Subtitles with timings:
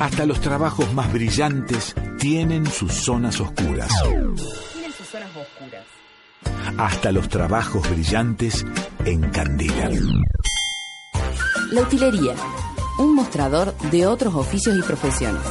[0.00, 3.90] Hasta los trabajos más brillantes tienen sus zonas oscuras.
[4.02, 5.84] Tienen sus zonas oscuras.
[6.78, 8.64] Hasta los trabajos brillantes
[9.04, 9.92] encandilan.
[11.72, 12.34] La utilería,
[12.98, 15.42] un mostrador de otros oficios y profesiones.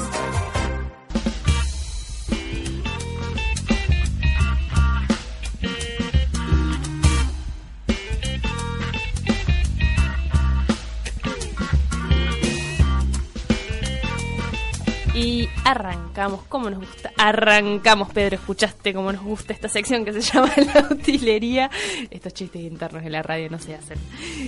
[15.72, 20.52] Arrancamos, como nos gusta, arrancamos, Pedro, escuchaste cómo nos gusta esta sección que se llama
[20.58, 21.70] la utilería.
[22.10, 23.98] Estos chistes internos en la radio no se hacen.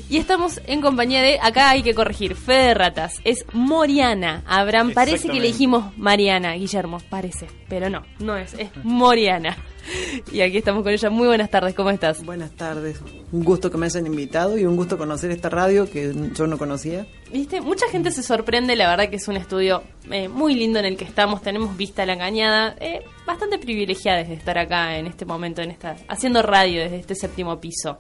[0.09, 4.43] Y estamos en compañía de, acá hay que corregir, Fede de Ratas, es Moriana.
[4.48, 9.57] Abraham, parece que le dijimos Mariana, Guillermo, parece, pero no, no es, es Moriana.
[10.31, 11.09] Y aquí estamos con ella.
[11.09, 12.23] Muy buenas tardes, ¿cómo estás?
[12.23, 12.99] Buenas tardes.
[13.31, 16.57] Un gusto que me hayan invitado y un gusto conocer esta radio que yo no
[16.57, 17.05] conocía.
[17.31, 17.61] ¿Viste?
[17.61, 20.97] Mucha gente se sorprende, la verdad que es un estudio eh, muy lindo en el
[20.97, 25.25] que estamos, tenemos vista a la cañada, eh, bastante privilegiadas de estar acá en este
[25.25, 27.99] momento, en esta, haciendo radio desde este séptimo piso.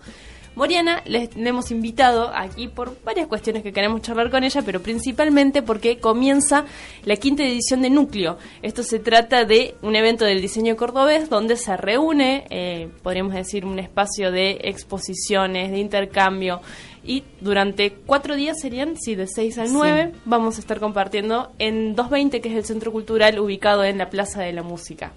[0.55, 5.61] Moriana le hemos invitado aquí por varias cuestiones que queremos charlar con ella, pero principalmente
[5.61, 6.65] porque comienza
[7.05, 8.37] la quinta edición de Núcleo.
[8.61, 13.65] Esto se trata de un evento del diseño cordobés donde se reúne, eh, podríamos decir,
[13.65, 16.61] un espacio de exposiciones, de intercambio.
[17.03, 21.95] Y durante cuatro días serían, sí, de 6 al 9, vamos a estar compartiendo en
[21.95, 25.13] 220, que es el centro cultural ubicado en la Plaza de la Música.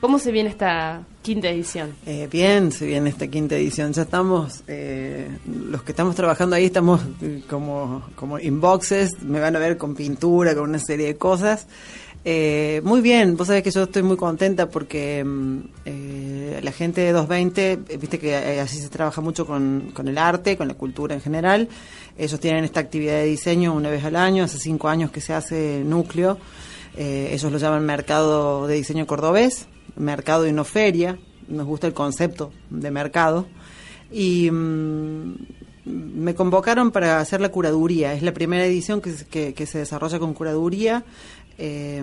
[0.00, 1.94] ¿Cómo se viene esta quinta edición?
[2.06, 3.92] Eh, bien, se viene esta quinta edición.
[3.92, 9.56] Ya estamos, eh, los que estamos trabajando ahí estamos eh, como, como inboxes, me van
[9.56, 11.66] a ver con pintura, con una serie de cosas.
[12.24, 17.02] Eh, muy bien, vos sabés que yo estoy muy contenta porque mm, eh, la gente
[17.02, 21.14] de 220, viste que así se trabaja mucho con, con el arte, con la cultura
[21.14, 21.68] en general.
[22.16, 25.34] Ellos tienen esta actividad de diseño una vez al año, hace cinco años que se
[25.34, 26.38] hace núcleo.
[26.96, 32.52] ellos lo llaman Mercado de Diseño Cordobés mercado y no feria, nos gusta el concepto
[32.70, 33.46] de mercado,
[34.10, 35.34] y mm,
[35.84, 41.04] me convocaron para hacer la curaduría, es la primera edición que, se desarrolla con curaduría.
[41.58, 42.02] Eh,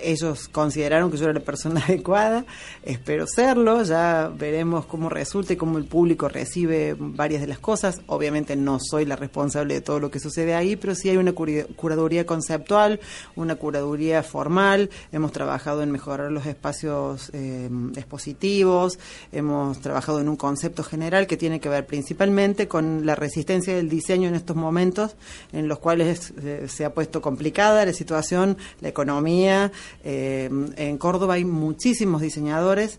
[0.00, 2.44] ellos consideraron que yo era la persona adecuada,
[2.82, 8.00] espero serlo, ya veremos cómo resulta y cómo el público recibe varias de las cosas.
[8.06, 11.32] Obviamente no soy la responsable de todo lo que sucede ahí, pero sí hay una
[11.32, 13.00] curaduría conceptual,
[13.36, 18.98] una curaduría formal, hemos trabajado en mejorar los espacios eh, expositivos,
[19.32, 23.88] hemos trabajado en un concepto general que tiene que ver principalmente con la resistencia del
[23.88, 25.16] diseño en estos momentos
[25.52, 29.72] en los cuales eh, se ha puesto complicada la situación, la economía,
[30.04, 32.98] eh, en Córdoba hay muchísimos diseñadores.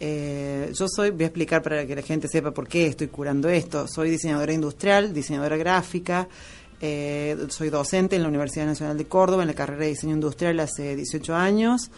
[0.00, 3.48] Eh, yo soy, voy a explicar para que la gente sepa por qué estoy curando
[3.48, 3.86] esto.
[3.88, 6.28] Soy diseñadora industrial, diseñadora gráfica,
[6.86, 10.60] eh, soy docente en la Universidad Nacional de Córdoba en la carrera de diseño industrial
[10.60, 11.90] hace 18 años.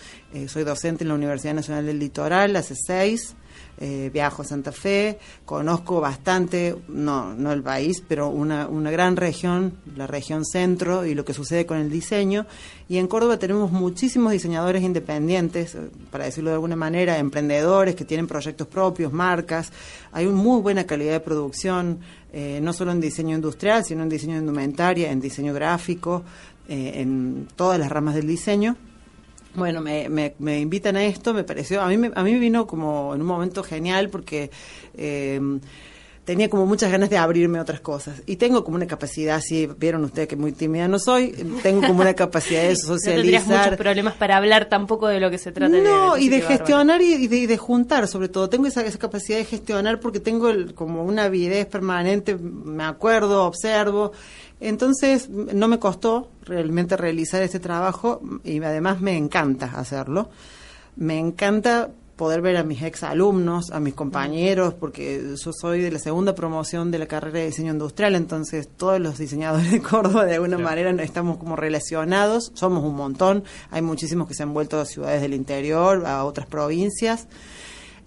[0.47, 3.35] soy docente en la Universidad Nacional del Litoral hace 6
[3.79, 9.17] eh, viajo a Santa Fe, conozco bastante, no, no el país, pero una, una gran
[9.17, 12.47] región, la región centro y lo que sucede con el diseño.
[12.89, 18.07] Y en Córdoba tenemos muchísimos diseñadores independientes, eh, para decirlo de alguna manera, emprendedores que
[18.07, 19.71] tienen proyectos propios, marcas.
[20.11, 22.01] Hay una muy buena calidad de producción,
[22.39, 26.23] eh, no solo en diseño industrial, sino en diseño de indumentaria, en diseño gráfico,
[26.69, 28.77] eh, en todas las ramas del diseño.
[29.55, 32.67] Bueno, me, me, invitan a esto, me pareció, a mí me, a mí me vino
[32.67, 34.51] como en un momento genial porque
[34.99, 35.41] eh,
[36.27, 38.21] tenía como muchas ganas de abrirme a otras cosas.
[38.27, 41.31] Y tengo como una capacidad, si vieron ustedes que muy tímida no soy,
[41.63, 43.49] tengo como una capacidad de socializar.
[43.49, 45.77] No muchos problemas para hablar tampoco de lo que se trata.
[45.79, 48.51] No, y de gestionar y de, de, juntar, sobre todo.
[48.51, 54.11] Tengo esa, esa capacidad de gestionar porque tengo como una avidez permanente, me acuerdo, observo.
[54.59, 60.29] Entonces, no me costó realmente realizar este trabajo y además me encanta hacerlo.
[60.97, 65.91] Me encanta poder ver a mis ex alumnos, a mis compañeros, porque yo soy de
[65.91, 70.25] la segunda promoción de la carrera de diseño industrial, entonces todos los diseñadores de Córdoba
[70.25, 74.81] de alguna manera estamos como relacionados, somos un montón, hay muchísimos que se han vuelto
[74.81, 77.29] a ciudades del interior, a otras provincias.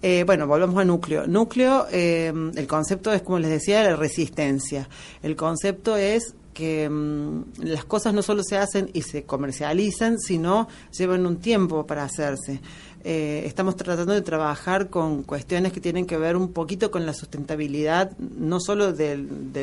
[0.02, 1.26] Eh, bueno, volvemos a núcleo.
[1.26, 4.88] Núcleo, eh, el concepto es, como les decía, la resistencia.
[5.22, 10.68] El concepto es que mm, las cosas no solo se hacen y se comercializan, sino
[10.96, 12.60] llevan un tiempo para hacerse.
[13.02, 17.14] Eh, estamos tratando de trabajar con cuestiones que tienen que ver un poquito con la
[17.14, 19.16] sustentabilidad, no solo de,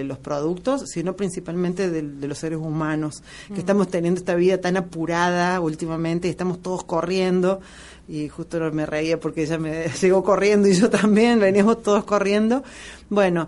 [0.03, 3.21] los productos, sino principalmente de, los seres humanos,
[3.53, 7.59] que estamos teniendo esta vida tan apurada últimamente, y estamos todos corriendo,
[8.07, 12.63] y justo me reía porque ella me llegó corriendo y yo también, veníamos todos corriendo,
[13.09, 13.47] Bueno,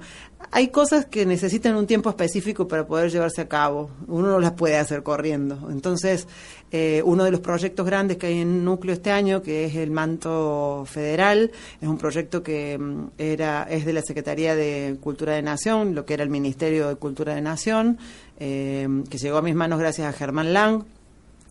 [0.52, 3.92] hay cosas que necesitan un tiempo específico para poder llevarse a cabo.
[4.08, 5.70] Uno no las puede hacer corriendo.
[5.70, 6.28] Entonces,
[6.72, 9.92] eh, uno de los proyectos grandes que hay en Núcleo este año, que es el
[9.92, 11.52] Manto Federal,
[11.82, 16.06] es un proyecto que mm, era es de la Secretaría de Cultura de Nación, lo
[16.06, 17.98] que era el Ministerio de Cultura de Nación,
[18.40, 20.84] eh, que llegó a mis manos gracias a Germán Lang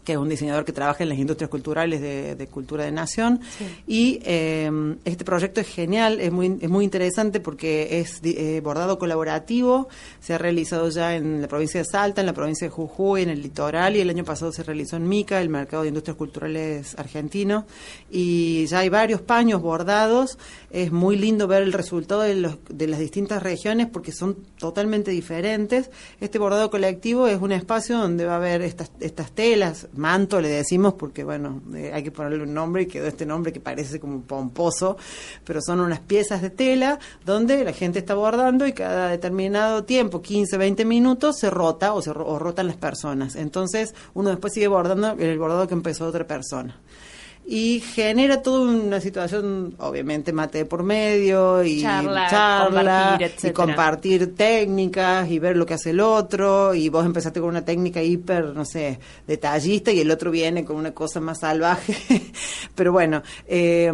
[0.09, 3.41] que es un diseñador que trabaja en las industrias culturales de, cultura de nación.
[3.87, 8.99] Y eh, este proyecto es genial, es muy, es muy interesante porque es eh, bordado
[8.99, 13.21] colaborativo, se ha realizado ya en la provincia de Salta, en la provincia de Jujuy,
[13.21, 16.17] en el litoral, y el año pasado se realizó en Mica, el mercado de industrias
[16.17, 17.67] culturales argentino.
[18.11, 20.39] Y ya hay varios paños bordados,
[20.71, 25.11] es muy lindo ver el resultado de, los, de las distintas regiones porque son totalmente
[25.11, 25.91] diferentes.
[26.19, 30.49] Este bordado colectivo es un espacio donde va a haber estas, estas telas, manto le
[30.49, 34.01] decimos porque, bueno, eh, hay que ponerle un nombre y quedó este nombre que parece
[34.01, 34.97] como pomposo,
[35.45, 40.23] pero son unas piezas de tela donde la gente está bordando y cada determinado tiempo,
[40.23, 43.37] 15, 20 minutos, se rota o se o rotan las personas.
[43.37, 46.79] Entonces, uno después sigue bordando el bordado que empezó otra persona
[47.51, 55.39] y genera toda una situación, obviamente mate por medio y charla, y compartir técnicas y
[55.39, 59.01] ver lo que hace el otro y vos empezaste con una técnica hiper, no sé,
[59.27, 61.97] detallista y el otro viene con una cosa más salvaje.
[62.75, 63.91] Pero bueno, eh,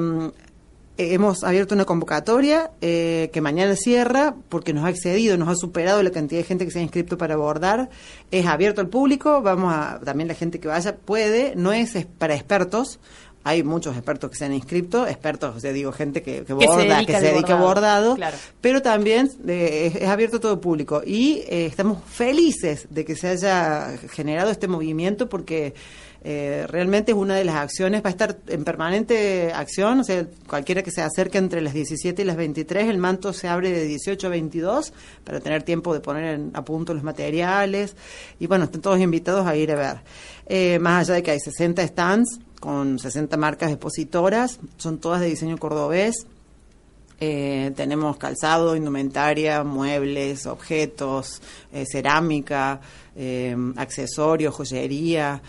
[0.96, 6.02] hemos abierto una convocatoria eh, que mañana cierra porque nos ha excedido, nos ha superado
[6.02, 7.88] la cantidad de gente que se ha inscrito para abordar.
[8.32, 12.34] Es abierto al público, vamos a, también la gente que vaya puede, no es para
[12.34, 12.98] expertos,
[13.46, 17.04] hay muchos expertos que se han inscrito, expertos, o sea, digo, gente que, que borda,
[17.04, 18.16] que se dedica, a bordado,
[18.62, 21.02] pero también eh, es, abierto a todo público.
[21.04, 25.74] Y eh, estamos felices de que se haya generado este movimiento porque
[26.24, 30.26] eh, realmente es una de las acciones, va a estar en permanente acción, o sea,
[30.48, 33.84] cualquiera que se acerque entre las 17 y las 23, el manto se abre de
[33.84, 37.94] 18 a 22 para tener tiempo de poner a punto los materiales.
[38.40, 40.00] Y bueno, están todos invitados a ir a
[40.48, 40.80] ver.
[40.80, 45.58] más allá de que hay 60 stands, con 60 marcas expositoras, son todas de diseño
[45.58, 46.26] cordobés.
[47.20, 51.42] Eh, tenemos calzado, indumentaria, muebles, objetos,
[51.74, 52.80] eh, cerámica,
[53.14, 55.42] eh, accesorios, joyería,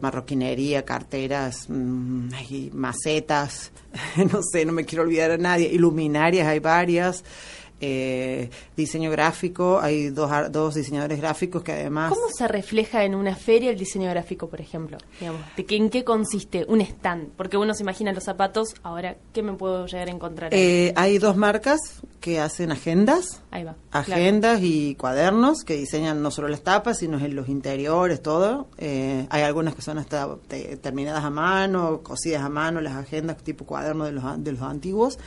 [0.00, 2.28] marroquinería, carteras, mm,
[2.74, 3.72] macetas,
[4.32, 7.24] no sé, no me quiero olvidar a nadie, iluminarias hay varias
[7.80, 12.12] eh, diseño gráfico, hay dos, dos diseñadores gráficos que además...
[12.12, 14.98] ¿Cómo se refleja en una feria el diseño gráfico, por ejemplo?
[15.18, 17.30] Digamos, ¿de ¿En qué consiste un stand?
[17.36, 20.52] Porque uno se imagina los zapatos, ahora, ¿qué me puedo llegar a encontrar?
[20.52, 21.80] Eh, hay dos marcas
[22.20, 27.18] que hacen agendas, ahí va, agendas y cuadernos que diseñan no solo las tapas, sino
[27.18, 28.68] en los interiores, todo.
[28.76, 30.28] Eh, hay algunas que son hasta
[30.82, 35.18] terminadas a mano, cosidas a mano, las agendas tipo cuadernos de los, de los antiguos.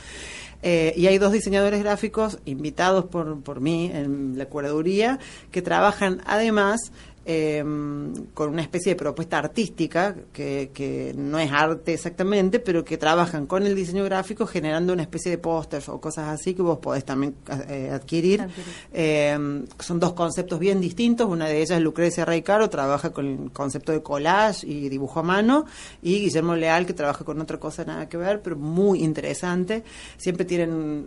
[0.66, 5.18] Eh, y hay dos diseñadores gráficos invitados por, por mí en la curaduría
[5.52, 6.90] que trabajan además
[7.26, 7.64] eh,
[8.34, 13.46] con una especie de propuesta artística que, que, no es arte exactamente, pero que trabajan
[13.46, 17.04] con el diseño gráfico generando una especie de pósters o cosas así que vos podés
[17.04, 17.34] también
[17.68, 18.46] eh, adquirir.
[18.92, 21.26] Eh, son dos conceptos bien distintos.
[21.26, 25.64] Una de ellas, Lucrecia Caro, trabaja con el concepto de collage y dibujo a mano,
[26.02, 29.82] y Guillermo Leal, que trabaja con otra cosa nada que ver, pero muy interesante.
[30.18, 31.06] Siempre tienen,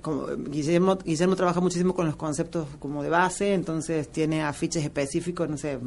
[0.00, 5.07] como Guillermo, Guillermo trabaja muchísimo con los conceptos como de base, entonces tiene afiches específicos
[5.48, 5.78] no sé,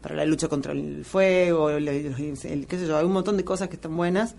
[0.00, 1.86] para la lucha contra el fuego, el,
[2.66, 4.34] qué sé yo, hay un montón de cosas que están buenas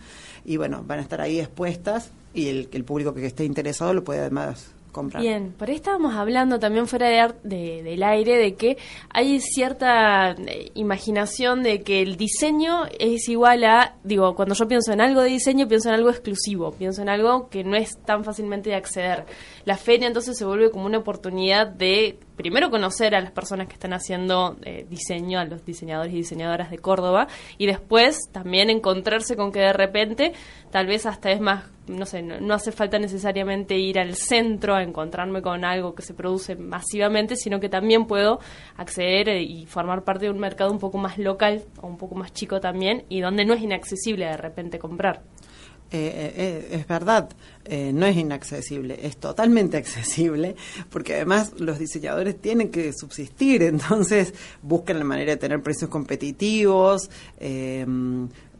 [0.46, 4.04] y bueno, van a estar ahí expuestas y el, el público que esté interesado lo
[4.04, 5.24] puede además comprar.
[5.24, 8.78] Bien, por ahí estábamos hablando también fuera de, de, del aire de que
[9.10, 14.92] hay cierta eh, imaginación de que el diseño es igual a, digo, cuando yo pienso
[14.92, 18.24] en algo de diseño, pienso en algo exclusivo, pienso en algo que no es tan
[18.24, 19.26] fácilmente de acceder.
[19.66, 23.74] La feria entonces se vuelve como una oportunidad de primero conocer a las personas que
[23.74, 29.36] están haciendo eh, diseño, a los diseñadores y diseñadoras de Córdoba, y después también encontrarse
[29.36, 30.34] con que de repente
[30.72, 34.84] tal vez hasta es más, no sé, no, hace falta necesariamente ir al centro a
[34.84, 38.40] encontrarme con algo que se produce masivamente, sino que también puedo
[38.78, 42.16] acceder eh, y formar parte de un mercado un poco más local o un poco
[42.16, 45.22] más chico también y donde no es inaccesible de repente comprar.
[45.94, 47.30] Eh, eh, es verdad,
[47.66, 50.56] eh, no es inaccesible, es totalmente accesible,
[50.90, 57.10] porque además los diseñadores tienen que subsistir, entonces buscan la manera de tener precios competitivos,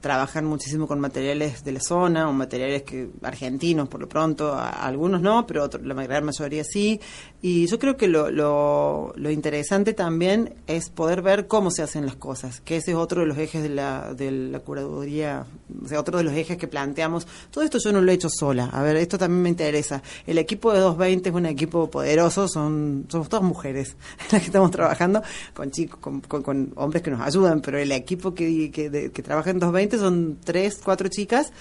[0.02, 5.22] trabajan muchísimo con materiales de la zona o materiales que argentinos por lo pronto, algunos
[5.22, 7.00] no, pero la gran mayoría sí.
[7.44, 12.16] Y yo creo que lo, lo, interesante también es poder ver cómo se hacen las
[12.16, 15.46] cosas, que ese es otro de los ejes de la, de la curaduría,
[15.84, 17.28] o sea, otro de los ejes que planteamos.
[17.50, 20.04] Todo esto yo no lo he hecho sola, a ver, esto también me interesa.
[20.28, 23.96] El equipo de 220 es un equipo poderoso, son somos todas mujeres
[24.32, 28.34] las que estamos trabajando, con chicos, con, con, hombres que nos ayudan, pero el equipo
[28.34, 31.52] que, que, que trabaja en 220 son tres, cuatro chicas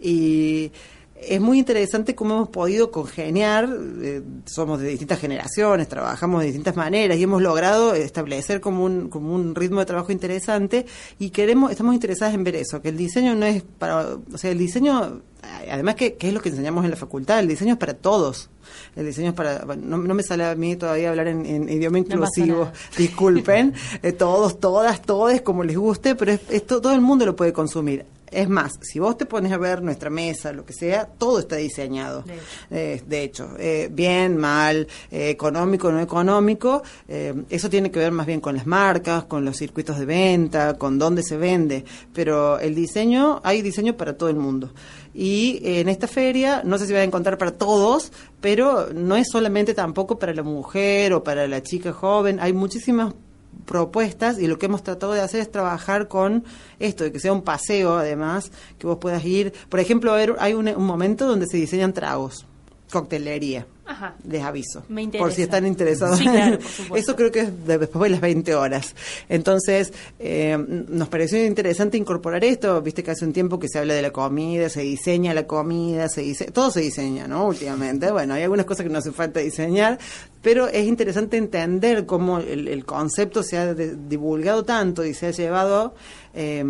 [0.00, 0.72] y
[1.22, 3.68] es muy interesante cómo hemos podido congeniar,
[4.02, 9.08] eh, somos de distintas generaciones, trabajamos de distintas maneras y hemos logrado establecer como un,
[9.08, 10.86] como un ritmo de trabajo interesante
[11.18, 14.50] y queremos, estamos interesadas en ver eso, que el diseño no es para, o sea,
[14.50, 15.20] el diseño,
[15.70, 18.50] además que, es lo que enseñamos en la facultad, el diseño es para todos.
[18.94, 23.74] El diseño es para, no, me sale a mí todavía hablar en, idioma inclusivo, disculpen,
[24.02, 28.04] eh, todos, todas, todos, como les guste, pero esto todo el mundo lo puede consumir
[28.30, 31.56] es más, si vos te pones a ver nuestra mesa, lo que sea, todo está
[31.56, 32.24] diseñado.
[32.70, 38.26] De hecho, eh, eh, bien, mal, eh, económico, no económico, eso tiene que ver más
[38.26, 41.84] bien con las marcas, con los circuitos de venta, con dónde se vende.
[42.12, 44.72] Pero el diseño, hay diseño para todo el mundo.
[45.14, 49.28] Y en esta feria, no sé si va a encontrar para todos, pero no es
[49.30, 53.14] solamente tampoco para la mujer o para la chica joven, hay muchísimas
[53.66, 56.44] propuestas y lo que hemos tratado de hacer es trabajar con
[56.78, 59.52] esto, de que sea un paseo además, que vos puedas ir.
[59.68, 62.46] Por ejemplo, hay un, un momento donde se diseñan tragos,
[62.90, 63.66] coctelería.
[63.90, 64.14] Ajá.
[64.28, 64.84] Les aviso.
[65.18, 66.20] Por si están interesados.
[66.94, 68.94] Eso creo que es después de las 20 horas.
[69.28, 72.80] Entonces, eh, nos pareció interesante incorporar esto.
[72.82, 76.08] Viste que hace un tiempo que se habla de la comida, se diseña la comida,
[76.08, 77.46] se dice, todo se diseña, ¿no?
[77.46, 78.12] Últimamente.
[78.12, 79.98] Bueno, hay algunas cosas que no hace falta diseñar,
[80.42, 85.94] pero es interesante entender cómo el, concepto se ha divulgado tanto y se ha llevado
[86.32, 86.64] eh,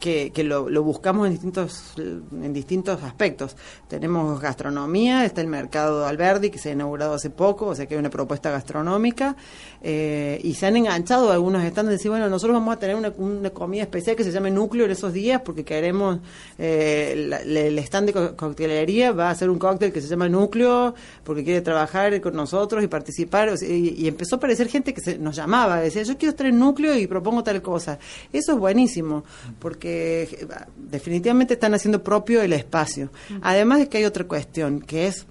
[0.00, 3.56] que, lo, buscamos en distintos en distintos aspectos.
[3.88, 7.94] Tenemos gastronomía, está el mercado Alberdi que se ha inaugurado hace poco, o sea que
[7.94, 9.36] hay una propuesta gastronómica
[9.82, 13.50] eh, y se han enganchado algunos están de decir, bueno, nosotros vamos a tener una,
[13.50, 16.20] comida especial que se llame núcleo en esos días porque queremos
[16.58, 21.44] eh, el stand de coctelería va a hacer un cóctel que se llama núcleo porque
[21.44, 25.80] quiere trabajar con nosotros y participar y, empezó a aparecer gente que se, nos llamaba,
[25.80, 27.98] decía, yo quiero estar en núcleo y propongo tal cosa.
[28.32, 29.24] Eso es buenísimo,
[29.58, 33.10] porque eh, definitivamente están haciendo propio el espacio.
[33.42, 35.26] Además de que hay otra cuestión, que es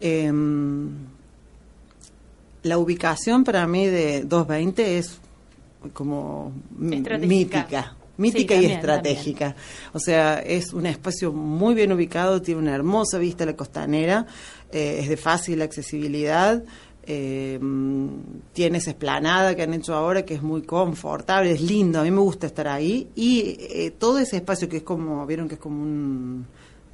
[0.00, 0.90] em,
[2.62, 5.18] la ubicación para mí de 220 es
[5.92, 9.56] como mítica mítica y estratégica.
[9.92, 14.26] O sea, es un espacio muy bien ubicado, tiene una hermosa vista a la costanera,
[14.72, 16.62] eh, es de fácil accesibilidad.
[17.06, 17.60] Eh,
[18.54, 22.10] tiene esa esplanada que han hecho ahora que es muy confortable, es lindo, a mí
[22.10, 25.60] me gusta estar ahí y eh, todo ese espacio que es como, vieron que es
[25.60, 26.46] como un,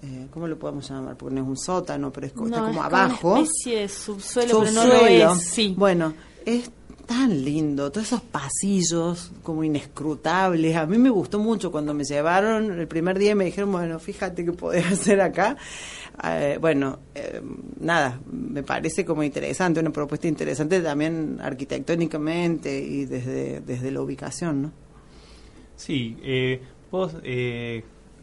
[0.03, 1.17] eh, ¿cómo lo podemos llamar?
[1.17, 3.33] Porque no es un sótano, pero es, está como abajo.
[3.35, 5.43] Una especie de subsuelo, pero no lo es.
[5.43, 5.75] Sí.
[5.77, 6.71] Bueno, es
[7.11, 10.77] tan lindo, todos esos pasillos como inescrutables.
[10.77, 13.99] A mí me gustó mucho cuando me llevaron el primer día y me dijeron, bueno,
[13.99, 15.57] fíjate qué podés hacer acá.
[16.23, 17.41] Eh, bueno, eh,
[17.81, 24.63] nada, me parece como interesante, una propuesta interesante también arquitectónicamente y desde, desde la ubicación,
[24.63, 24.73] ¿no?
[25.75, 26.63] Sí, eh,
[26.93, 27.17] vos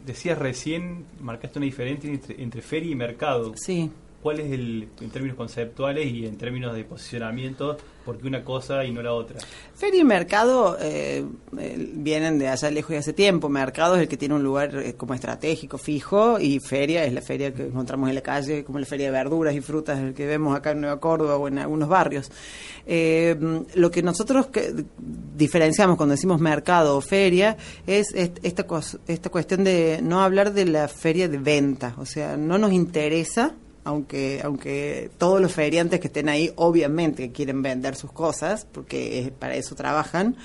[0.06, 3.52] decías recién, marcaste una diferencia entre, entre feria y mercado.
[3.54, 3.90] Sí.
[4.22, 8.84] ¿Cuál es el, en términos conceptuales y en términos de posicionamiento, por qué una cosa
[8.84, 9.38] y no la otra?
[9.76, 11.24] Feria y mercado eh,
[11.56, 13.48] eh, vienen de allá lejos y hace tiempo.
[13.48, 17.22] Mercado es el que tiene un lugar eh, como estratégico, fijo, y feria es la
[17.22, 20.56] feria que encontramos en la calle, como la feria de verduras y frutas, que vemos
[20.56, 22.28] acá en Nueva Córdoba o en algunos barrios.
[22.86, 24.48] lo que nosotros
[24.98, 27.56] diferenciamos cuando decimos mercado o feria
[27.86, 28.66] es esta,
[29.06, 33.54] esta cuestión de no hablar de la feria de venta, o sea, no nos interesa
[33.88, 39.54] aunque, aunque todos los feriantes que estén ahí obviamente quieren vender sus cosas, porque para
[39.54, 40.36] eso trabajan,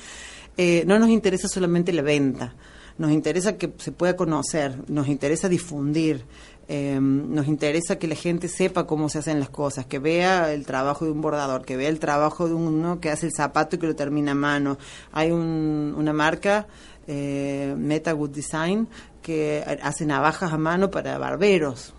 [0.56, 2.56] eh, no nos interesa solamente la venta,
[2.98, 6.24] nos interesa que se pueda conocer, nos interesa difundir,
[6.70, 10.66] eh, nos interesa que la gente sepa cómo se hacen las cosas, que vea el
[10.66, 13.80] trabajo de un bordador, que vea el trabajo de uno que hace el zapato y
[13.80, 14.78] que lo termina a mano.
[15.12, 16.66] Hay una marca,
[17.08, 18.88] eh, Meta Good Design,
[19.22, 21.94] que hace navajas a mano para barberos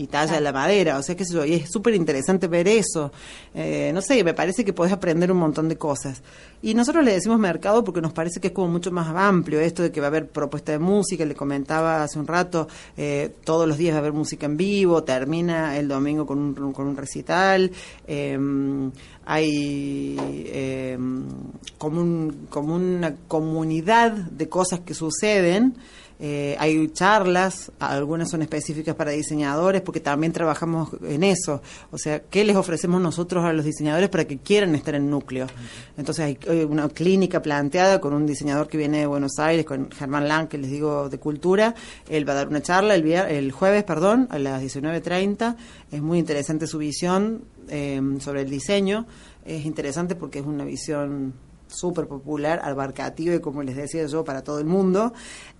[0.00, 3.12] y talla la madera, o sea, qué sé yo, y es súper interesante ver eso.
[3.54, 6.22] Eh, no sé, me parece que podés aprender un montón de cosas.
[6.62, 9.82] Y nosotros le decimos mercado porque nos parece que es como mucho más amplio esto
[9.82, 12.66] de que va a haber propuesta de música, le comentaba hace un rato,
[12.96, 16.72] eh, todos los días va a haber música en vivo, termina el domingo con un,
[16.72, 17.70] con un recital,
[18.06, 18.38] eh,
[19.26, 20.98] hay eh,
[21.76, 25.76] como, un, como una comunidad de cosas que suceden.
[26.22, 31.62] Eh, hay charlas, algunas son específicas para diseñadores, porque también trabajamos en eso.
[31.90, 35.46] O sea, ¿qué les ofrecemos nosotros a los diseñadores para que quieran estar en núcleo?
[35.96, 40.28] Entonces hay una clínica planteada con un diseñador que viene de Buenos Aires, con Germán
[40.28, 41.74] Lang, que les digo de cultura.
[42.06, 45.56] Él va a dar una charla el, el jueves, perdón, a las 19.30.
[45.90, 49.06] Es muy interesante su visión eh, sobre el diseño.
[49.46, 51.32] Es interesante porque es una visión
[51.70, 55.12] súper popular, abarcativa y como les decía yo, para todo el mundo.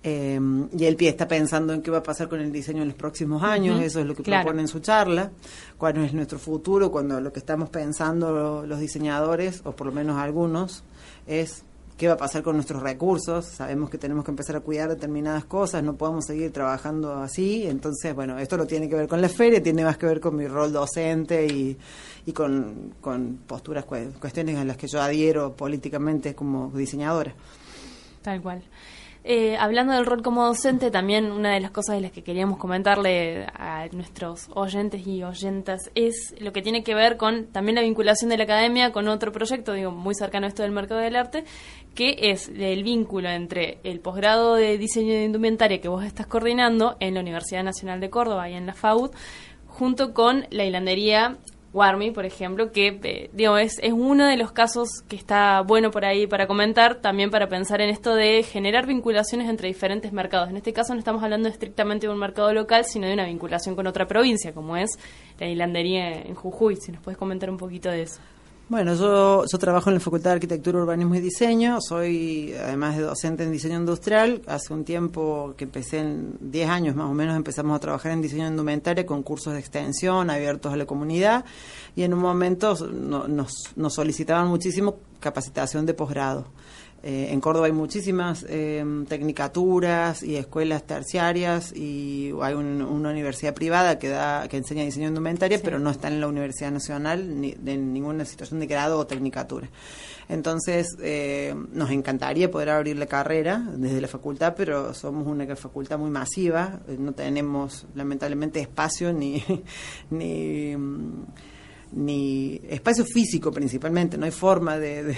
[0.03, 0.39] Eh,
[0.77, 2.97] y el pie está pensando en qué va a pasar con el diseño en los
[2.97, 5.31] próximos años, eso es lo que propone en su charla,
[5.77, 10.17] cuál es nuestro futuro, cuando lo que estamos pensando los diseñadores, o por lo menos
[10.17, 10.83] algunos,
[11.27, 11.63] es
[12.01, 15.45] qué va a pasar con nuestros recursos, sabemos que tenemos que empezar a cuidar determinadas
[15.45, 19.29] cosas, no podemos seguir trabajando así, entonces, bueno, esto no tiene que ver con la
[19.29, 21.77] feria, tiene más que ver con mi rol docente y,
[22.25, 27.35] y con, con posturas, cuestiones a las que yo adhiero políticamente como diseñadora.
[28.23, 28.63] Tal cual.
[29.23, 32.57] Eh, hablando del rol como docente, también una de las cosas de las que queríamos
[32.57, 37.83] comentarle a nuestros oyentes y oyentas es lo que tiene que ver con también la
[37.83, 41.15] vinculación de la academia con otro proyecto, digo, muy cercano a esto del mercado del
[41.15, 41.43] arte,
[41.93, 46.97] que es el vínculo entre el posgrado de diseño de indumentaria que vos estás coordinando
[46.99, 49.11] en la Universidad Nacional de Córdoba y en la FAUD,
[49.67, 51.37] junto con la hilandería
[51.73, 55.89] Warmi, por ejemplo, que eh, digo, es, es uno de los casos que está bueno
[55.89, 60.49] por ahí para comentar, también para pensar en esto de generar vinculaciones entre diferentes mercados.
[60.49, 63.75] En este caso no estamos hablando estrictamente de un mercado local, sino de una vinculación
[63.75, 64.89] con otra provincia, como es
[65.39, 66.75] la hilandería en Jujuy.
[66.75, 68.19] Si nos puedes comentar un poquito de eso.
[68.71, 71.79] Bueno, yo, yo trabajo en la Facultad de Arquitectura, Urbanismo y Diseño.
[71.81, 76.95] Soy, además de docente en diseño industrial, hace un tiempo que empecé, en 10 años
[76.95, 80.77] más o menos, empezamos a trabajar en diseño indumentaria con cursos de extensión abiertos a
[80.77, 81.43] la comunidad.
[81.97, 86.45] Y en un momento nos, nos solicitaban muchísimo capacitación de posgrado.
[87.03, 93.97] Eh, en Córdoba hay muchísimas eh, tecnicaturas y escuelas terciarias y hay una universidad privada
[93.97, 97.91] que da que enseña diseño indumentaria, pero no está en la Universidad Nacional ni en
[97.91, 99.67] ninguna situación de grado o tecnicatura.
[100.29, 105.97] Entonces, eh, nos encantaría poder abrir la carrera desde la facultad, pero somos una facultad
[105.97, 109.43] muy masiva, no tenemos lamentablemente espacio ni...
[110.11, 110.77] ni
[111.91, 115.15] ni espacio físico principalmente, no hay forma de,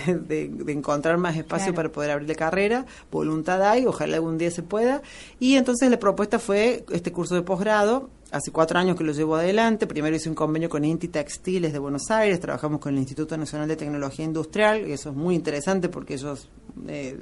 [0.67, 5.01] encontrar más espacio para poder abrir la carrera, voluntad hay, ojalá algún día se pueda,
[5.39, 9.35] y entonces la propuesta fue este curso de posgrado, hace cuatro años que lo llevo
[9.35, 13.37] adelante, primero hice un convenio con Inti Textiles de Buenos Aires, trabajamos con el Instituto
[13.37, 16.49] Nacional de Tecnología Industrial, y eso es muy interesante porque ellos
[16.87, 17.19] eh,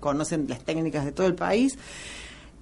[0.00, 1.78] conocen las técnicas de todo el país,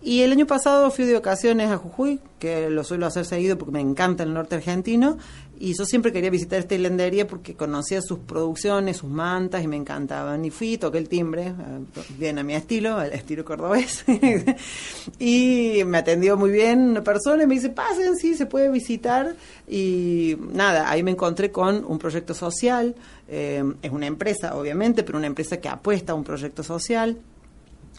[0.01, 3.73] y el año pasado fui de ocasiones a Jujuy, que lo suelo hacer seguido porque
[3.73, 5.19] me encanta el norte argentino,
[5.61, 9.77] y yo siempre quería visitar esta hilandería porque conocía sus producciones, sus mantas y me
[9.77, 10.45] encantaban.
[10.45, 11.55] Y fui, toqué el timbre, eh,
[12.17, 14.05] bien a mi estilo, al estilo cordobés.
[15.19, 19.35] y me atendió muy bien una persona y me dice, pasen, sí, se puede visitar.
[19.67, 22.95] Y nada, ahí me encontré con un proyecto social.
[23.27, 27.19] Eh, es una empresa, obviamente, pero una empresa que apuesta a un proyecto social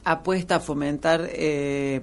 [0.04, 2.02] apuesta a fomentar eh,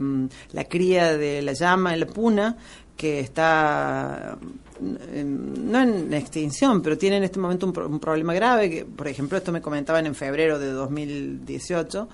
[0.52, 2.56] la cría de la llama en la puna,
[2.96, 4.38] que está
[4.80, 9.52] no en extinción, pero tiene en este momento un, problema grave, que por ejemplo esto
[9.52, 12.08] me comentaban en febrero de 2018,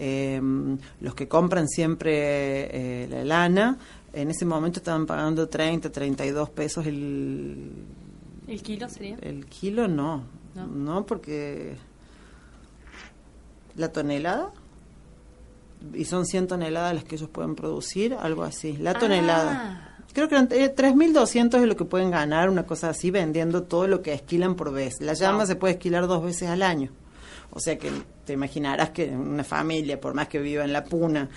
[0.00, 0.40] eh,
[1.00, 3.78] los que compran siempre eh, la lana,
[4.12, 7.70] en ese momento estaban pagando 30, 32 pesos el...
[8.46, 9.16] ¿El kilo sería?
[9.20, 10.24] El kilo no,
[10.54, 11.76] no, porque
[13.76, 14.52] la tonelada
[15.94, 19.60] y son 100 toneladas las que ellos pueden producir, algo así, la tonelada.
[19.62, 20.04] Ah.
[20.12, 24.14] Creo que 3.200 es lo que pueden ganar, una cosa así, vendiendo todo lo que
[24.14, 25.00] esquilan por vez.
[25.00, 26.90] La llama se puede esquilar dos veces al año.
[27.50, 27.90] O sea que
[28.24, 31.28] te imaginarás que una familia, por más que viva en la puna,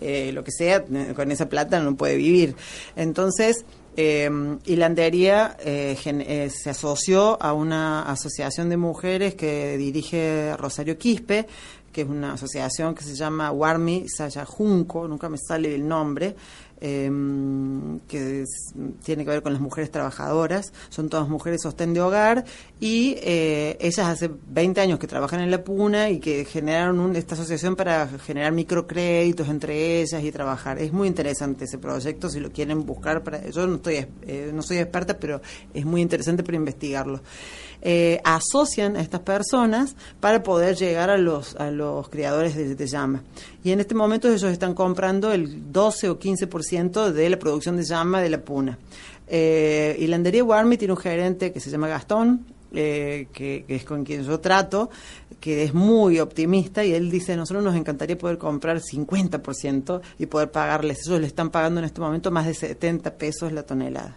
[0.00, 0.84] eh, lo que sea,
[1.14, 2.56] con esa plata no puede vivir.
[2.96, 3.64] Entonces,
[3.96, 4.30] eh,
[4.66, 11.46] Hilandería eh, eh, se asoció a una asociación de mujeres que dirige Rosario Quispe,
[11.92, 16.36] que es una asociación que se llama Warmi Sayajunco, nunca me sale el nombre,
[16.80, 18.44] em, que
[19.04, 22.44] tiene que ver con las mujeres trabajadoras, son todas mujeres sostén de hogar
[22.78, 27.34] y eh, ellas hace 20 años que trabajan en la Puna y que generaron esta
[27.34, 30.78] asociación para generar microcréditos entre ellas y trabajar.
[30.78, 34.62] Es muy interesante ese proyecto, si lo quieren buscar, para yo no, estoy, eh, no
[34.62, 35.40] soy experta, pero
[35.74, 37.20] es muy interesante para investigarlo.
[37.82, 42.86] Eh, asocian a estas personas para poder llegar a los, a los criadores de, de
[42.86, 43.22] llama.
[43.64, 47.84] Y en este momento ellos están comprando el 12 o 15% de la producción de
[47.84, 48.78] llama de la puna.
[49.26, 53.84] Eh, y Landería Warmi tiene un gerente que se llama Gastón, eh, que, que, es
[53.84, 54.90] con quien yo trato,
[55.40, 60.50] que es muy optimista y él dice, nosotros nos encantaría poder comprar 50% y poder
[60.50, 61.06] pagarles.
[61.06, 64.16] Ellos le están pagando en este momento más de 70 pesos la tonelada.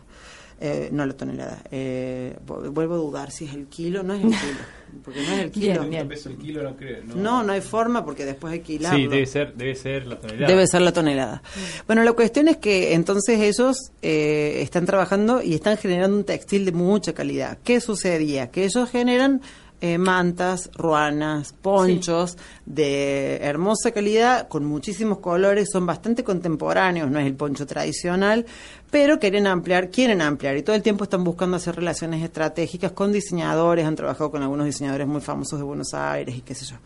[0.60, 1.62] Eh, no la tonelada.
[1.72, 4.60] Eh, vuelvo a dudar si es el kilo, no es el kilo.
[5.04, 5.80] Porque no es el kilo.
[5.80, 6.08] Bien, bien.
[6.08, 7.16] Peso el kilo no, creo, no.
[7.16, 8.98] no, no hay forma porque después hay que hilarlo.
[8.98, 10.48] Sí, debe ser, debe ser la tonelada.
[10.48, 11.44] Debe ser la tonelada.
[11.88, 16.66] Bueno, la cuestión es que entonces ellos eh, están trabajando y están generando un textil
[16.66, 17.58] de mucha calidad.
[17.64, 18.52] ¿Qué sucedía?
[18.52, 19.42] Que ellos generan
[19.86, 22.38] eh, mantas, ruanas, ponchos sí.
[22.66, 28.46] de hermosa calidad, con muchísimos colores, son bastante contemporáneos, no es el poncho tradicional,
[28.90, 33.12] pero quieren ampliar, quieren ampliar y todo el tiempo están buscando hacer relaciones estratégicas con
[33.12, 36.78] diseñadores, han trabajado con algunos diseñadores muy famosos de Buenos Aires y qué sé yo.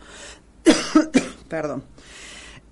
[1.48, 1.84] Perdón.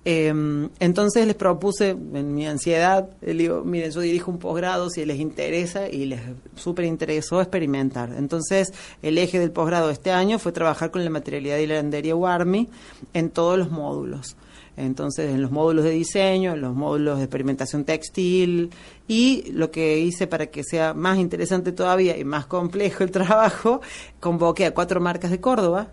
[0.08, 0.32] Eh,
[0.78, 5.18] entonces les propuse, en mi ansiedad, les digo, miren, yo dirijo un posgrado, si les
[5.18, 6.20] interesa, y les
[6.54, 8.14] súper interesó experimentar.
[8.16, 12.14] Entonces, el eje del posgrado este año fue trabajar con la materialidad y la landería
[12.14, 12.68] Warmi
[13.14, 14.36] en todos los módulos.
[14.76, 18.70] Entonces, en los módulos de diseño, en los módulos de experimentación textil,
[19.08, 23.80] y lo que hice para que sea más interesante todavía y más complejo el trabajo,
[24.20, 25.88] convoqué a cuatro marcas de Córdoba,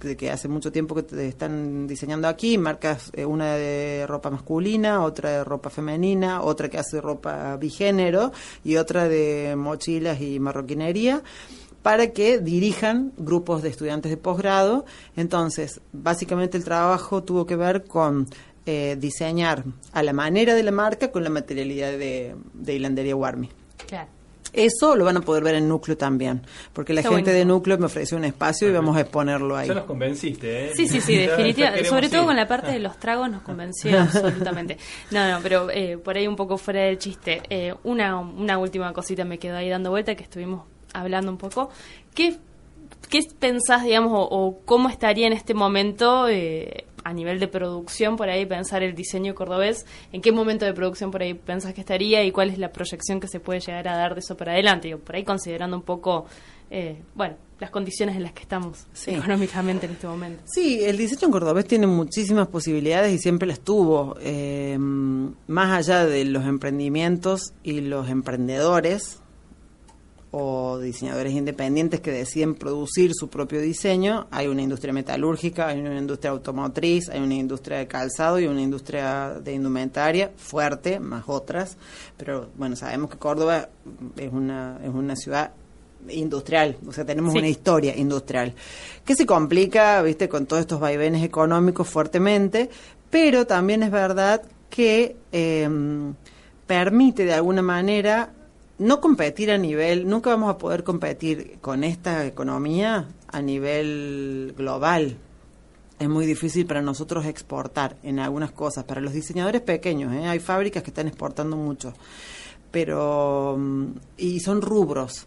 [0.00, 5.02] que hace mucho tiempo que te están diseñando aquí, marcas eh, una de ropa masculina,
[5.02, 8.32] otra de ropa femenina, otra que hace ropa bigénero
[8.64, 11.22] y otra de mochilas y marroquinería
[11.82, 14.84] para que dirijan grupos de estudiantes de posgrado.
[15.16, 18.26] Entonces, básicamente el trabajo tuvo que ver con
[18.66, 23.59] eh, diseñar a la manera de la marca con la materialidad de, de hilandería Warmi.
[24.52, 27.38] Eso lo van a poder ver en Núcleo también, porque la gente buenísimo.
[27.38, 29.68] de Núcleo me ofreció un espacio y vamos a exponerlo ahí.
[29.68, 30.72] Ya nos convenciste, ¿eh?
[30.74, 31.88] Sí, sí, sí, definitivamente.
[31.88, 32.26] Sobre todo ir.
[32.26, 34.76] con la parte de los tragos nos convenció absolutamente.
[35.10, 37.42] No, no, pero eh, por ahí un poco fuera del chiste.
[37.50, 41.70] Eh, una, una última cosita me quedó ahí dando vuelta que estuvimos hablando un poco.
[42.14, 42.36] ¿Qué,
[43.08, 48.16] qué pensás, digamos, o, o cómo estaría en este momento eh, a nivel de producción
[48.16, 49.86] por ahí pensar el diseño cordobés?
[50.12, 53.20] ¿En qué momento de producción por ahí pensás que estaría y cuál es la proyección
[53.20, 54.88] que se puede llegar a dar de eso para adelante?
[54.88, 56.26] Digo, por ahí considerando un poco,
[56.70, 59.10] eh, bueno, las condiciones en las que estamos Sí.
[59.10, 60.42] económicamente en este momento.
[60.46, 64.16] Sí, el diseño en cordobés tiene muchísimas posibilidades y siempre las tuvo.
[64.20, 69.20] Eh, más allá de los emprendimientos y los emprendedores
[70.32, 75.98] o diseñadores independientes que deciden producir su propio diseño, hay una industria metalúrgica, hay una
[75.98, 81.76] industria automotriz, hay una industria de calzado y una industria de indumentaria fuerte, más otras.
[82.16, 83.68] Pero bueno, sabemos que Córdoba
[84.16, 85.50] es una, es una ciudad
[86.08, 87.38] industrial, o sea, tenemos Sí.
[87.40, 88.54] una historia industrial,
[89.04, 92.70] que se complica, viste, con todos estos vaivenes económicos fuertemente,
[93.10, 95.68] pero también es verdad que eh,
[96.66, 98.30] permite de alguna manera
[98.80, 105.18] no competir a nivel, nunca vamos a poder competir con esta economía a nivel global.
[105.98, 110.26] Es muy difícil para nosotros exportar en algunas cosas, para los diseñadores pequeños, ¿eh?
[110.26, 111.92] hay fábricas que están exportando mucho,
[112.70, 115.26] pero mm, y son rubros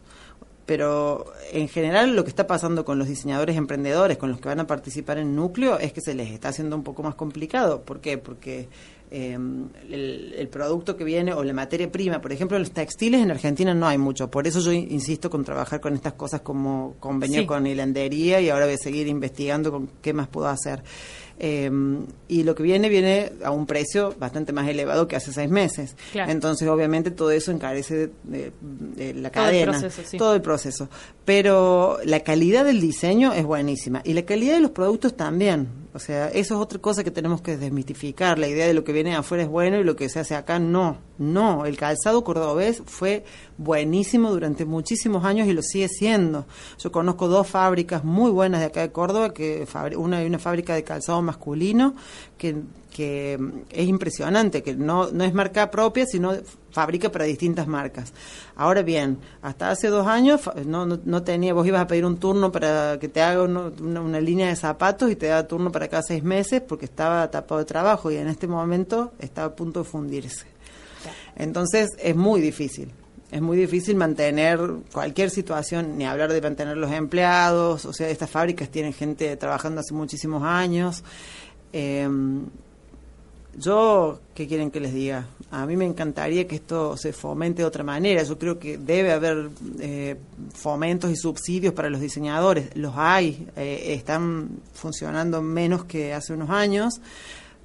[0.65, 4.61] pero en general lo que está pasando con los diseñadores emprendedores, con los que van
[4.61, 7.81] a participar en núcleo, es que se les está haciendo un poco más complicado.
[7.81, 8.17] ¿Por qué?
[8.17, 8.69] Porque
[9.15, 9.33] eh,
[9.89, 13.73] el, el producto que viene o la materia prima, por ejemplo, los textiles en Argentina
[13.73, 14.29] no hay mucho.
[14.31, 17.45] Por eso yo in- insisto con trabajar con estas cosas como convenio Sí.
[17.45, 20.81] con hilandería y ahora voy a seguir investigando con qué más puedo hacer.
[21.45, 21.69] Eh,
[22.29, 25.93] y lo que viene viene a un precio bastante más elevado que hace seis meses.
[26.13, 26.31] Claro.
[26.31, 30.17] Entonces, obviamente, todo eso encarece de, de- de la Todo el cadena, proceso, sí.
[30.17, 30.87] todo el proceso.
[31.25, 35.67] Pero la calidad del diseño es buenísima y la calidad de los productos también.
[35.93, 38.39] O sea, eso es otra cosa que tenemos que desmitificar.
[38.39, 40.59] La idea de lo que viene afuera es bueno y lo que se hace acá
[40.59, 40.97] no.
[41.17, 43.25] No, el calzado cordobés fue
[43.57, 46.45] buenísimo durante muchísimos años y lo sigue siendo.
[46.79, 50.73] Yo conozco dos fábricas muy buenas de acá de Córdoba, que una hay una fábrica
[50.75, 51.93] de calzado masculino
[52.37, 52.55] que,
[52.91, 56.33] que mm, es impresionante, que no, no es marca propia, sino
[56.71, 58.11] fabrica para distintas marcas.
[58.55, 62.17] Ahora bien, hasta hace dos años no, no, no tenía, vos ibas a pedir un
[62.17, 65.71] turno para que te haga uno- una, una línea de zapatos y te daba turno
[65.71, 69.55] para cada seis meses porque estaba tapado de trabajo y en este momento está a
[69.55, 70.47] punto de fundirse.
[71.35, 72.91] Entonces es muy difícil.
[73.33, 74.59] Es muy difícil mantener
[74.91, 77.83] cualquier situación, ni hablar de mantener los empleados.
[77.85, 81.03] O sea, estas fábricas tienen gente trabajando hace muchísimos años.
[81.73, 82.07] Eh,
[83.57, 85.25] Yo, ¿qué quieren que les diga?
[85.49, 88.21] A mí me encantaría que esto se fomente de otra manera.
[88.21, 90.15] Yo creo que debe haber eh,
[90.53, 92.75] fomentos y subsidios para los diseñadores.
[92.75, 97.01] Los hay, eh, están funcionando menos que hace unos años,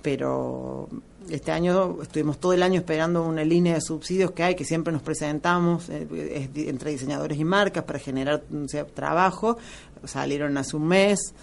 [0.00, 0.88] pero
[1.30, 4.92] este año estuvimos todo el año esperando una línea de subsidios que hay, que siempre
[4.92, 8.42] nos presentamos eh, entre diseñadores y marcas para generar
[8.94, 9.58] trabajo.
[10.04, 11.34] Salieron hace un mes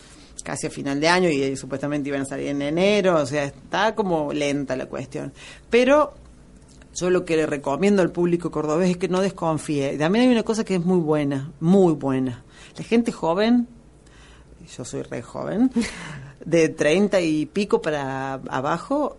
[0.43, 3.95] casi a final de año y, supuestamente iban a salir en enero, o sea, está
[3.95, 5.33] como lenta la cuestión.
[5.69, 6.13] Pero
[6.93, 9.97] yo lo que le recomiendo al público cordobés es que no desconfíe.
[9.97, 12.43] También hay una cosa que es muy buena, muy buena.
[12.77, 13.67] La gente joven,
[14.77, 15.71] yo soy re joven,
[16.45, 19.17] de 30 y pico para abajo,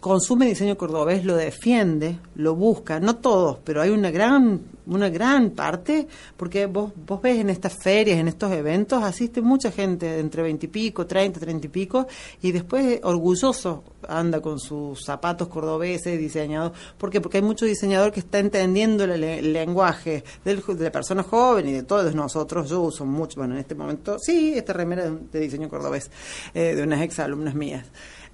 [0.00, 5.50] consume diseño cordobés, lo defiende, lo busca, no todos, pero hay una gran, una gran
[5.50, 6.06] parte,
[6.36, 10.66] porque vos, vos ves en estas ferias, en estos eventos, asiste mucha gente entre 20
[10.66, 12.06] y pico, 30, 30 y pico,
[12.42, 16.72] y después orgulloso anda con sus zapatos cordobeses diseñados.
[16.96, 17.20] ¿Por qué?
[17.20, 21.72] Porque hay mucho diseñador que está entendiendo el, lenguaje del, de la persona joven y
[21.72, 22.70] de todos nosotros.
[22.70, 26.10] Yo uso mucho, bueno, en este momento, sí, esta remera de, diseño cordobés,
[26.54, 27.86] eh, de unas ex alumnas mías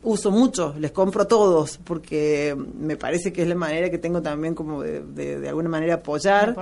[0.04, 4.54] uso mucho, les compro todos, porque me parece que es la manera que tengo también
[4.54, 6.54] como de, de, alguna manera apoyar.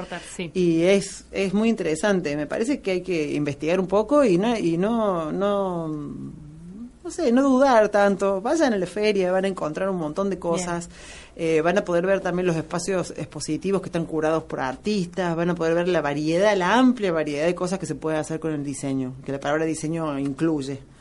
[0.55, 2.37] Y es, es muy interesante.
[2.37, 7.33] Me parece que hay que investigar un poco y no, y no, no, no sé,
[7.33, 8.41] no dudar tanto.
[8.41, 10.89] Vayan a la feria, van a encontrar un montón de cosas.
[11.35, 15.51] Eh, van a poder ver también los espacios expositivos que están curados por artistas, van
[15.51, 18.53] a poder ver la variedad, la amplia variedad de cosas que se puede hacer con
[18.53, 20.92] el diseño, que la palabra diseño incluye.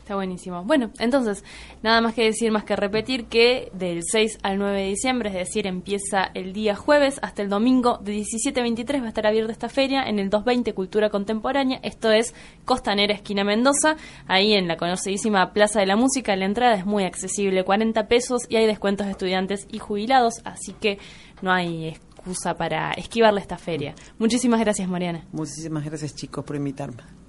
[0.00, 0.64] Está buenísimo.
[0.64, 1.44] Bueno, entonces,
[1.82, 5.34] nada más que decir, más que repetir que del 6 al 9 de diciembre, es
[5.36, 9.26] decir, empieza el día jueves hasta el domingo de 17 a 23 va a estar
[9.26, 11.78] abierta esta feria en el 220 Cultura Contemporánea.
[11.82, 12.34] Esto es
[12.64, 16.34] Costanera, esquina Mendoza, ahí en la conocidísima Plaza de la Música.
[16.34, 20.72] La entrada es muy accesible, 40 pesos y hay descuentos de estudiantes y jubilados, así
[20.72, 20.98] que
[21.42, 23.94] no hay excusa para esquivarle esta feria.
[24.18, 25.24] Muchísimas gracias, Mariana.
[25.32, 27.19] Muchísimas gracias, chicos, por invitarme.